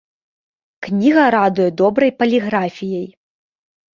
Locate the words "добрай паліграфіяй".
1.83-3.03